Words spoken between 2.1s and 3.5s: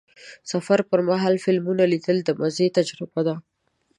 د مزې تجربه ده.